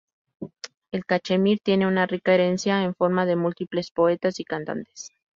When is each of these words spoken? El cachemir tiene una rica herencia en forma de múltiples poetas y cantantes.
El 0.91 1.05
cachemir 1.05 1.59
tiene 1.59 1.85
una 1.85 2.07
rica 2.07 2.33
herencia 2.33 2.81
en 2.83 2.95
forma 2.95 3.27
de 3.27 3.35
múltiples 3.35 3.91
poetas 3.91 4.39
y 4.39 4.43
cantantes. 4.45 5.09